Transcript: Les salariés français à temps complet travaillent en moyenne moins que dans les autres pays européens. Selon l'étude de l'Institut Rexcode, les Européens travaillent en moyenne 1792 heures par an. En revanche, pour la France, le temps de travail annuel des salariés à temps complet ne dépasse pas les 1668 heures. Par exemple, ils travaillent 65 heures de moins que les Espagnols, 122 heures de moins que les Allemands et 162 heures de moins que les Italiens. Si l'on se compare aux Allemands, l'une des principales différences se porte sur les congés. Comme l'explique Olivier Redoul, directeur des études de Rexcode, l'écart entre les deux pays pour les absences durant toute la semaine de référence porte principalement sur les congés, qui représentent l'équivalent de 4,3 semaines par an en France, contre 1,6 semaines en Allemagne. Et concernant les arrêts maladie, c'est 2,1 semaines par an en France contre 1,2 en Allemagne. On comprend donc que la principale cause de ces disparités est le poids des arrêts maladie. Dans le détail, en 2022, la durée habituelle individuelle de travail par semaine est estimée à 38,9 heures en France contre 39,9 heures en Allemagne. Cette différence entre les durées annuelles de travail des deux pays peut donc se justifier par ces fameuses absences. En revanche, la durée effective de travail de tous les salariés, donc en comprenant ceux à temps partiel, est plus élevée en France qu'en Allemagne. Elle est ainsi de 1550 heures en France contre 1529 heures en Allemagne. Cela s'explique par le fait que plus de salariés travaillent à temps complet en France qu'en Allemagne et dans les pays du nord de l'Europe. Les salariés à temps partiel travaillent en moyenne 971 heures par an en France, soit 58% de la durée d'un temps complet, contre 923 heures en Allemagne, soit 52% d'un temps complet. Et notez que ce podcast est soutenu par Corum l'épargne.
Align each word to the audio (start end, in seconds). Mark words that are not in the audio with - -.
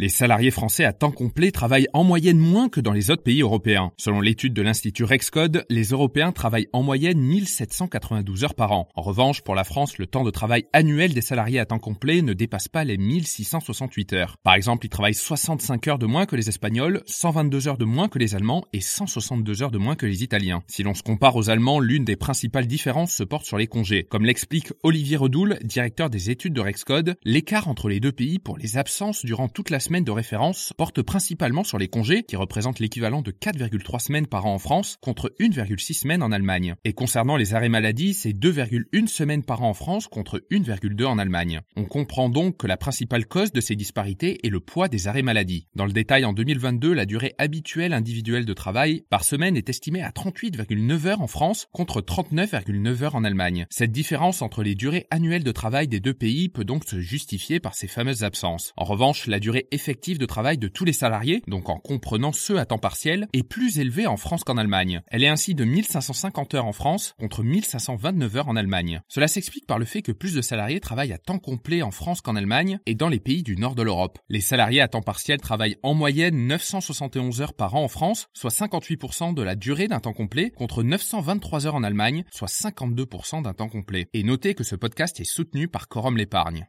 Les 0.00 0.08
salariés 0.08 0.52
français 0.52 0.84
à 0.84 0.92
temps 0.92 1.10
complet 1.10 1.50
travaillent 1.50 1.88
en 1.92 2.04
moyenne 2.04 2.38
moins 2.38 2.68
que 2.68 2.80
dans 2.80 2.92
les 2.92 3.10
autres 3.10 3.24
pays 3.24 3.42
européens. 3.42 3.90
Selon 3.96 4.20
l'étude 4.20 4.54
de 4.54 4.62
l'Institut 4.62 5.02
Rexcode, 5.02 5.64
les 5.70 5.86
Européens 5.86 6.30
travaillent 6.30 6.68
en 6.72 6.84
moyenne 6.84 7.18
1792 7.18 8.44
heures 8.44 8.54
par 8.54 8.70
an. 8.70 8.88
En 8.94 9.02
revanche, 9.02 9.42
pour 9.42 9.56
la 9.56 9.64
France, 9.64 9.98
le 9.98 10.06
temps 10.06 10.22
de 10.22 10.30
travail 10.30 10.66
annuel 10.72 11.14
des 11.14 11.20
salariés 11.20 11.58
à 11.58 11.66
temps 11.66 11.80
complet 11.80 12.22
ne 12.22 12.32
dépasse 12.32 12.68
pas 12.68 12.84
les 12.84 12.96
1668 12.96 14.12
heures. 14.12 14.36
Par 14.44 14.54
exemple, 14.54 14.86
ils 14.86 14.88
travaillent 14.88 15.14
65 15.14 15.88
heures 15.88 15.98
de 15.98 16.06
moins 16.06 16.26
que 16.26 16.36
les 16.36 16.48
Espagnols, 16.48 17.02
122 17.06 17.66
heures 17.66 17.76
de 17.76 17.84
moins 17.84 18.06
que 18.06 18.20
les 18.20 18.36
Allemands 18.36 18.66
et 18.72 18.80
162 18.80 19.64
heures 19.64 19.72
de 19.72 19.78
moins 19.78 19.96
que 19.96 20.06
les 20.06 20.22
Italiens. 20.22 20.62
Si 20.68 20.84
l'on 20.84 20.94
se 20.94 21.02
compare 21.02 21.34
aux 21.34 21.50
Allemands, 21.50 21.80
l'une 21.80 22.04
des 22.04 22.14
principales 22.14 22.68
différences 22.68 23.14
se 23.14 23.24
porte 23.24 23.46
sur 23.46 23.58
les 23.58 23.66
congés. 23.66 24.04
Comme 24.04 24.26
l'explique 24.26 24.72
Olivier 24.84 25.16
Redoul, 25.16 25.58
directeur 25.64 26.08
des 26.08 26.30
études 26.30 26.54
de 26.54 26.60
Rexcode, 26.60 27.16
l'écart 27.24 27.66
entre 27.66 27.88
les 27.88 27.98
deux 27.98 28.12
pays 28.12 28.38
pour 28.38 28.58
les 28.58 28.76
absences 28.76 29.24
durant 29.24 29.48
toute 29.48 29.70
la 29.70 29.80
semaine 29.88 30.04
de 30.04 30.10
référence 30.10 30.74
porte 30.76 31.00
principalement 31.00 31.64
sur 31.64 31.78
les 31.78 31.88
congés, 31.88 32.22
qui 32.22 32.36
représentent 32.36 32.78
l'équivalent 32.78 33.22
de 33.22 33.30
4,3 33.30 34.00
semaines 34.00 34.26
par 34.26 34.44
an 34.44 34.52
en 34.52 34.58
France, 34.58 34.98
contre 35.00 35.32
1,6 35.40 35.94
semaines 35.94 36.22
en 36.22 36.30
Allemagne. 36.30 36.74
Et 36.84 36.92
concernant 36.92 37.38
les 37.38 37.54
arrêts 37.54 37.70
maladie, 37.70 38.12
c'est 38.12 38.34
2,1 38.34 39.06
semaines 39.06 39.42
par 39.42 39.62
an 39.62 39.70
en 39.70 39.74
France 39.74 40.06
contre 40.06 40.44
1,2 40.50 41.06
en 41.06 41.18
Allemagne. 41.18 41.62
On 41.74 41.86
comprend 41.86 42.28
donc 42.28 42.58
que 42.58 42.66
la 42.66 42.76
principale 42.76 43.24
cause 43.24 43.50
de 43.50 43.62
ces 43.62 43.76
disparités 43.76 44.46
est 44.46 44.50
le 44.50 44.60
poids 44.60 44.88
des 44.88 45.08
arrêts 45.08 45.22
maladie. 45.22 45.68
Dans 45.74 45.86
le 45.86 45.92
détail, 45.92 46.26
en 46.26 46.34
2022, 46.34 46.92
la 46.92 47.06
durée 47.06 47.34
habituelle 47.38 47.94
individuelle 47.94 48.44
de 48.44 48.52
travail 48.52 49.06
par 49.08 49.24
semaine 49.24 49.56
est 49.56 49.70
estimée 49.70 50.02
à 50.02 50.10
38,9 50.10 51.06
heures 51.06 51.22
en 51.22 51.28
France 51.28 51.66
contre 51.72 52.02
39,9 52.02 53.04
heures 53.04 53.14
en 53.14 53.24
Allemagne. 53.24 53.64
Cette 53.70 53.92
différence 53.92 54.42
entre 54.42 54.62
les 54.62 54.74
durées 54.74 55.06
annuelles 55.10 55.44
de 55.44 55.52
travail 55.52 55.88
des 55.88 56.00
deux 56.00 56.12
pays 56.12 56.50
peut 56.50 56.66
donc 56.66 56.84
se 56.84 57.00
justifier 57.00 57.58
par 57.58 57.74
ces 57.74 57.88
fameuses 57.88 58.22
absences. 58.22 58.74
En 58.76 58.84
revanche, 58.84 59.26
la 59.28 59.40
durée 59.40 59.66
effective 59.78 60.18
de 60.18 60.26
travail 60.26 60.58
de 60.58 60.66
tous 60.66 60.84
les 60.84 60.92
salariés, 60.92 61.40
donc 61.46 61.68
en 61.68 61.78
comprenant 61.78 62.32
ceux 62.32 62.58
à 62.58 62.66
temps 62.66 62.78
partiel, 62.78 63.28
est 63.32 63.44
plus 63.44 63.78
élevée 63.78 64.08
en 64.08 64.16
France 64.16 64.42
qu'en 64.42 64.56
Allemagne. 64.56 65.02
Elle 65.06 65.22
est 65.22 65.28
ainsi 65.28 65.54
de 65.54 65.64
1550 65.64 66.54
heures 66.54 66.66
en 66.66 66.72
France 66.72 67.14
contre 67.16 67.44
1529 67.44 68.36
heures 68.36 68.48
en 68.48 68.56
Allemagne. 68.56 69.02
Cela 69.06 69.28
s'explique 69.28 69.68
par 69.68 69.78
le 69.78 69.84
fait 69.84 70.02
que 70.02 70.10
plus 70.10 70.34
de 70.34 70.42
salariés 70.42 70.80
travaillent 70.80 71.12
à 71.12 71.18
temps 71.18 71.38
complet 71.38 71.82
en 71.82 71.92
France 71.92 72.22
qu'en 72.22 72.34
Allemagne 72.34 72.80
et 72.86 72.96
dans 72.96 73.08
les 73.08 73.20
pays 73.20 73.44
du 73.44 73.56
nord 73.56 73.76
de 73.76 73.84
l'Europe. 73.84 74.18
Les 74.28 74.40
salariés 74.40 74.80
à 74.80 74.88
temps 74.88 75.00
partiel 75.00 75.40
travaillent 75.40 75.76
en 75.84 75.94
moyenne 75.94 76.48
971 76.48 77.40
heures 77.40 77.54
par 77.54 77.76
an 77.76 77.84
en 77.84 77.88
France, 77.88 78.26
soit 78.32 78.50
58% 78.50 79.32
de 79.32 79.42
la 79.42 79.54
durée 79.54 79.86
d'un 79.86 80.00
temps 80.00 80.12
complet, 80.12 80.50
contre 80.50 80.82
923 80.82 81.68
heures 81.68 81.76
en 81.76 81.84
Allemagne, 81.84 82.24
soit 82.32 82.48
52% 82.48 83.42
d'un 83.42 83.54
temps 83.54 83.68
complet. 83.68 84.08
Et 84.12 84.24
notez 84.24 84.54
que 84.54 84.64
ce 84.64 84.74
podcast 84.74 85.20
est 85.20 85.24
soutenu 85.24 85.68
par 85.68 85.86
Corum 85.86 86.16
l'épargne. 86.16 86.66